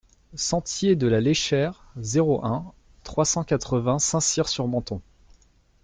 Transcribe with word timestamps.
Sentier 0.33 0.95
de 0.95 1.05
la 1.05 1.21
Léchère, 1.21 1.83
zéro 1.97 2.43
un, 2.43 2.73
trois 3.03 3.23
cent 3.23 3.43
quatre-vingts 3.43 3.99
Saint-Cyr-sur-Menthon 3.99 4.99